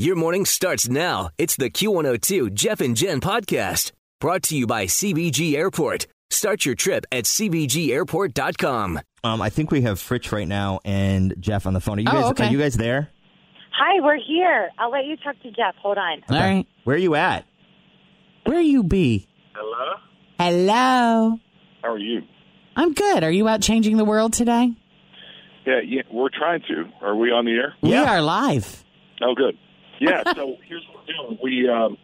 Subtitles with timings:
[0.00, 1.30] Your morning starts now.
[1.38, 6.06] It's the Q102 Jeff and Jen podcast brought to you by CVG Airport.
[6.30, 9.00] Start your trip at CVGAirport.com.
[9.24, 11.98] Um, I think we have Fritch right now and Jeff on the phone.
[11.98, 12.30] Are you Oh, guys?
[12.30, 12.46] okay.
[12.46, 13.10] Are you guys there?
[13.72, 14.70] Hi, we're here.
[14.78, 15.74] I'll let you talk to Jeff.
[15.82, 16.22] Hold on.
[16.30, 16.64] All right.
[16.84, 17.44] Where are you at?
[18.44, 19.26] Where you be?
[19.56, 19.94] Hello?
[20.38, 21.38] Hello.
[21.82, 22.22] How are you?
[22.76, 23.24] I'm good.
[23.24, 24.70] Are you out changing the world today?
[25.66, 26.84] Yeah, yeah, we're trying to.
[27.04, 27.74] Are we on the air?
[27.82, 28.08] We Yeah.
[28.16, 28.84] are live.
[29.20, 29.58] Oh, good.
[30.00, 31.38] Yeah, so here's what we're doing.
[31.42, 31.98] We, um,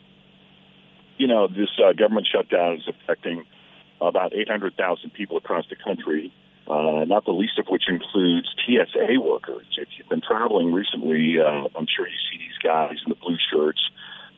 [1.17, 3.45] you know, this uh, government shutdown is affecting
[4.00, 6.33] about 800,000 people across the country,
[6.69, 9.67] uh, not the least of which includes TSA workers.
[9.78, 13.37] If you've been traveling recently, uh, I'm sure you see these guys in the blue
[13.53, 13.81] shirts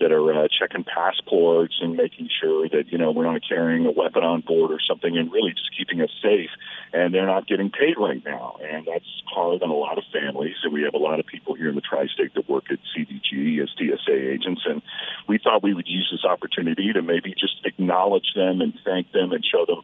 [0.01, 3.91] that are uh, checking passports and making sure that, you know, we're not carrying a
[3.91, 6.51] weapon on board or something and really just keeping us safe.
[6.93, 8.57] And they're not getting paid right now.
[8.63, 10.57] And that's hard on a lot of families.
[10.63, 13.63] And we have a lot of people here in the tri-state that work at CVG
[13.63, 14.63] as TSA agents.
[14.67, 14.83] And
[15.29, 19.33] we thought we would use this opportunity to maybe just acknowledge them and thank them
[19.33, 19.83] and show them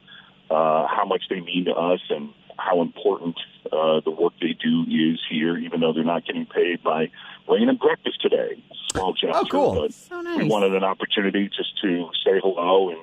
[0.51, 3.37] uh, how much they mean to us and how important
[3.67, 7.11] uh, the work they do is here, even though they're not getting paid by
[7.47, 8.63] bringing them breakfast today.
[8.93, 9.75] Small gesture, Oh, cool.
[9.75, 12.99] but So we wanted an opportunity just to say hello and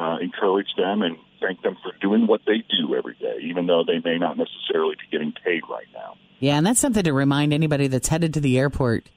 [0.00, 3.84] uh, encourage them and thank them for doing what they do every day, even though
[3.84, 6.14] they may not necessarily be getting paid right now.
[6.40, 9.08] Yeah, and that's something to remind anybody that's headed to the airport.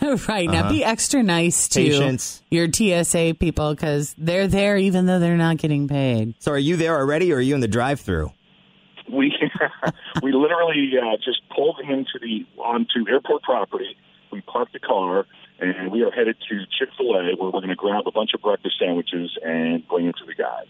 [0.28, 2.42] right now, be extra nice to Patience.
[2.50, 6.34] your TSA people because they're there even though they're not getting paid.
[6.38, 8.30] So, are you there already, or are you in the drive-through?
[9.12, 9.36] We
[10.22, 13.96] we literally uh, just pulled into the onto airport property.
[14.30, 15.26] We parked the car
[15.60, 18.30] and we are headed to Chick Fil A, where we're going to grab a bunch
[18.34, 20.66] of breakfast sandwiches and bring them to the guys.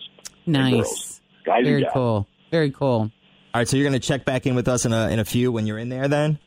[0.46, 1.20] Nice.
[1.44, 2.26] Guys Very cool.
[2.50, 3.10] Very cool.
[3.52, 5.24] All right, so you're going to check back in with us in a in a
[5.24, 6.08] few when you're in there.
[6.08, 6.38] Then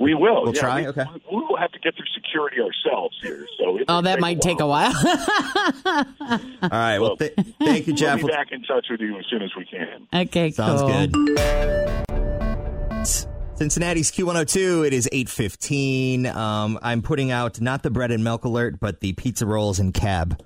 [0.00, 0.42] We will.
[0.44, 0.80] We'll yeah, try?
[0.82, 1.04] We, Okay.
[1.30, 3.46] We, we will have to get through security ourselves here.
[3.58, 4.92] So it Oh, may that might take a while.
[6.62, 6.98] all right.
[6.98, 8.18] Well, th- thank you, Jeff.
[8.18, 10.06] We'll be back in touch with you as soon as we can.
[10.14, 10.90] okay, Sounds cool.
[10.90, 12.08] good.
[13.54, 14.86] Cincinnati's Q102.
[14.86, 16.26] It is 8:15.
[16.26, 19.92] Um, I'm putting out not the bread and milk alert, but the pizza rolls and
[19.92, 20.40] cab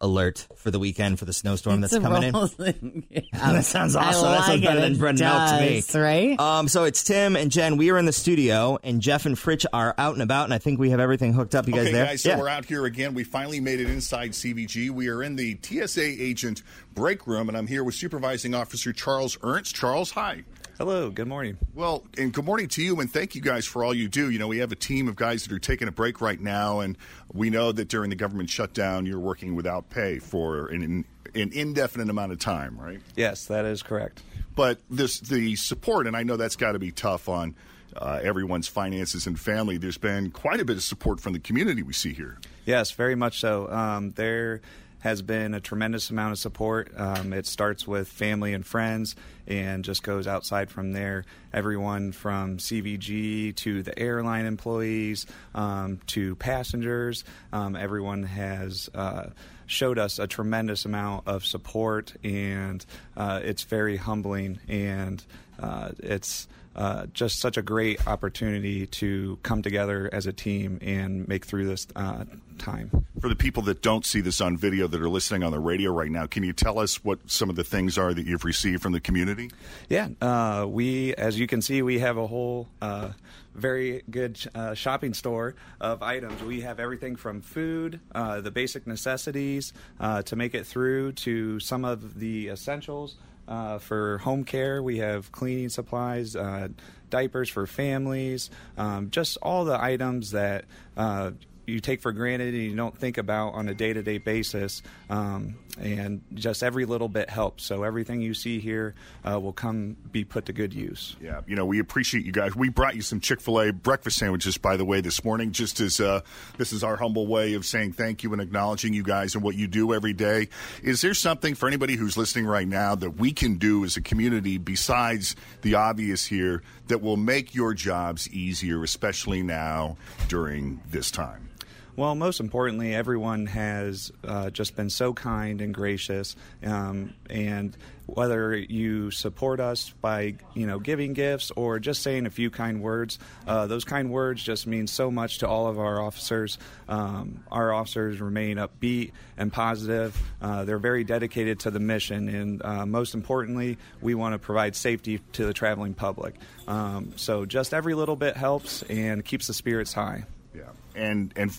[0.00, 3.04] alert for the weekend for the snowstorm that's coming in.
[3.10, 3.20] Yeah.
[3.56, 4.30] That sounds I awesome.
[4.30, 4.82] That sounds better it.
[4.82, 6.00] than It bread and milk to me.
[6.00, 6.40] Right?
[6.40, 7.76] Um, so it's Tim and Jen.
[7.76, 10.58] We are in the studio, and Jeff and Fritch are out and about, and I
[10.58, 11.66] think we have everything hooked up.
[11.66, 12.06] You guys okay, there?
[12.06, 12.38] guys, so yeah.
[12.38, 13.14] we're out here again.
[13.14, 14.90] We finally made it inside CVG.
[14.90, 16.62] We are in the TSA agent
[16.92, 19.74] break room, and I'm here with Supervising Officer Charles Ernst.
[19.74, 20.44] Charles, hi.
[20.78, 21.56] Hello, good morning.
[21.74, 24.28] Well, and good morning to you, and thank you guys for all you do.
[24.28, 26.80] You know, we have a team of guys that are taking a break right now,
[26.80, 26.98] and
[27.32, 32.10] we know that during the government shutdown, you're working without pay for an, an indefinite
[32.10, 33.00] amount of time, right?
[33.14, 34.22] Yes, that is correct.
[34.54, 37.54] But this the support, and I know that's got to be tough on
[37.96, 39.78] uh, everyone's finances and family.
[39.78, 42.36] There's been quite a bit of support from the community we see here.
[42.66, 43.70] Yes, very much so.
[43.70, 44.60] Um, there
[45.06, 46.90] has been a tremendous amount of support.
[46.96, 49.14] Um, it starts with family and friends
[49.46, 51.24] and just goes outside from there.
[51.52, 55.24] Everyone from CVG to the airline employees
[55.54, 57.22] um, to passengers,
[57.52, 58.90] um, everyone has.
[58.92, 59.28] Uh,
[59.68, 62.86] showed us a tremendous amount of support, and
[63.16, 65.24] uh, it's very humbling, and
[65.60, 71.26] uh, it's uh, just such a great opportunity to come together as a team and
[71.26, 72.24] make through this uh,
[72.58, 73.06] time.
[73.20, 75.90] For the people that don't see this on video that are listening on the radio
[75.90, 78.82] right now, can you tell us what some of the things are that you've received
[78.82, 79.50] from the community?
[79.88, 83.12] Yeah, uh, we, as you can see, we have a whole uh,
[83.54, 86.42] very good uh, shopping store of items.
[86.42, 91.58] We have everything from food, uh, the basic necessities, uh, to make it through to
[91.60, 93.16] some of the essentials.
[93.48, 96.68] Uh, for home care, we have cleaning supplies, uh,
[97.10, 100.64] diapers for families, um, just all the items that
[100.96, 101.30] uh,
[101.66, 104.82] you take for granted and you don't think about on a day to day basis.
[105.10, 107.64] Um, and just every little bit helps.
[107.64, 111.16] So everything you see here uh, will come be put to good use.
[111.20, 112.56] Yeah, you know, we appreciate you guys.
[112.56, 115.80] We brought you some Chick fil A breakfast sandwiches, by the way, this morning, just
[115.80, 116.22] as uh,
[116.56, 119.54] this is our humble way of saying thank you and acknowledging you guys and what
[119.54, 120.48] you do every day.
[120.82, 124.02] Is there something for anybody who's listening right now that we can do as a
[124.02, 129.96] community besides the obvious here that will make your jobs easier, especially now
[130.28, 131.50] during this time?
[131.96, 138.54] Well, most importantly, everyone has uh, just been so kind and gracious, um, and whether
[138.54, 143.18] you support us by you know giving gifts or just saying a few kind words,
[143.46, 146.58] uh, those kind words just mean so much to all of our officers.
[146.86, 150.14] Um, our officers remain upbeat and positive.
[150.42, 154.76] Uh, they're very dedicated to the mission, and uh, most importantly, we want to provide
[154.76, 156.34] safety to the traveling public.
[156.68, 160.24] Um, so just every little bit helps and keeps the spirits high.
[160.54, 160.64] Yeah,
[160.94, 161.58] and and.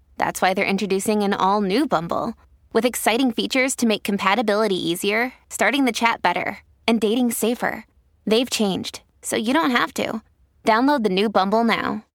[0.21, 2.35] that's why they're introducing an all new Bumble
[2.73, 7.87] with exciting features to make compatibility easier, starting the chat better, and dating safer.
[8.27, 10.21] They've changed, so you don't have to.
[10.63, 12.05] Download the new Bumble now.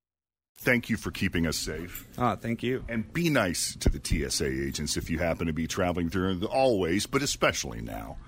[0.61, 2.06] Thank you for keeping us safe.
[2.17, 2.85] Ah, thank you.
[2.88, 7.06] And be nice to the TSA agents if you happen to be traveling through, always,
[7.06, 8.19] but especially now.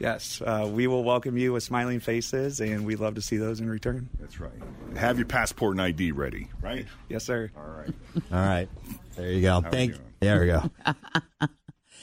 [0.00, 3.60] Yes, uh, we will welcome you with smiling faces, and we'd love to see those
[3.60, 4.08] in return.
[4.18, 4.50] That's right.
[4.96, 6.86] Have your passport and ID ready, right?
[7.08, 7.50] Yes, sir.
[7.56, 7.94] All right.
[8.32, 8.68] All right.
[9.14, 9.60] There you go.
[9.60, 9.92] How Thank.
[9.92, 10.10] we doing?
[10.20, 10.70] There we go.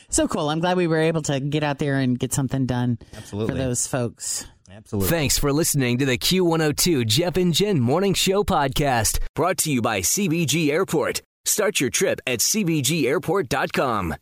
[0.09, 0.49] So cool.
[0.49, 3.53] I'm glad we were able to get out there and get something done Absolutely.
[3.55, 4.47] for those folks.
[4.71, 5.09] Absolutely.
[5.09, 9.81] Thanks for listening to the Q102 Jeff and Jen Morning Show podcast, brought to you
[9.81, 11.21] by CVG Airport.
[11.45, 14.15] Start your trip at CVGAirport.com.